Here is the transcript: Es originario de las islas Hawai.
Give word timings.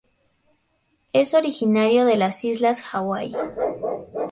Es 1.13 1.35
originario 1.35 2.05
de 2.07 2.17
las 2.17 2.43
islas 2.43 2.81
Hawai. 2.91 3.35